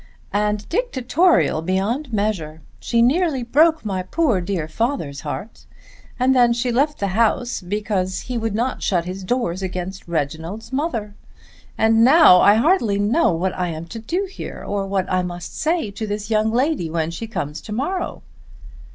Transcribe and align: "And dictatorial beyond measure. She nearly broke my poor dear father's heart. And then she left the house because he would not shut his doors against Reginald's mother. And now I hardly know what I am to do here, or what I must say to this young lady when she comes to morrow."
"And 0.33 0.67
dictatorial 0.67 1.61
beyond 1.61 2.11
measure. 2.11 2.63
She 2.79 3.03
nearly 3.03 3.43
broke 3.43 3.85
my 3.85 4.01
poor 4.01 4.41
dear 4.41 4.67
father's 4.67 5.21
heart. 5.21 5.67
And 6.19 6.35
then 6.35 6.53
she 6.53 6.71
left 6.71 6.97
the 6.97 7.09
house 7.09 7.61
because 7.61 8.21
he 8.21 8.35
would 8.35 8.55
not 8.55 8.81
shut 8.81 9.05
his 9.05 9.23
doors 9.23 9.61
against 9.61 10.07
Reginald's 10.07 10.73
mother. 10.73 11.13
And 11.77 12.03
now 12.03 12.39
I 12.41 12.55
hardly 12.55 12.97
know 12.97 13.31
what 13.33 13.53
I 13.53 13.67
am 13.67 13.85
to 13.89 13.99
do 13.99 14.25
here, 14.25 14.63
or 14.67 14.87
what 14.87 15.07
I 15.07 15.21
must 15.21 15.55
say 15.55 15.91
to 15.91 16.07
this 16.07 16.31
young 16.31 16.51
lady 16.51 16.89
when 16.89 17.11
she 17.11 17.27
comes 17.27 17.61
to 17.61 17.71
morrow." 17.71 18.23